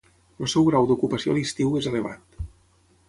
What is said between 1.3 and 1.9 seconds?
a l'estiu